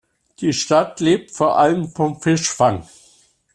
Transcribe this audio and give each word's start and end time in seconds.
Die 0.39 0.51
Stadt 0.51 0.99
lebt 0.99 1.29
vor 1.29 1.59
allem 1.59 1.87
vom 1.91 2.19
Fischfang. 2.19 2.87